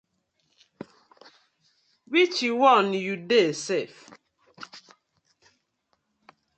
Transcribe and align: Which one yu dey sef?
Which 2.13 2.37
one 2.71 2.89
yu 3.05 3.13
dey 3.29 3.49
sef? 3.65 3.93